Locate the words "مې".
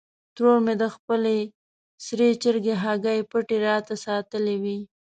0.65-0.73